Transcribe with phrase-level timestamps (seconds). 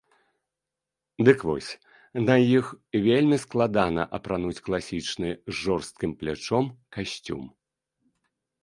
[1.27, 1.67] Дык вось,
[2.29, 2.65] на іх
[3.09, 6.63] вельмі складана апрануць класічны з жорсткім плячом
[6.99, 7.41] касцюм.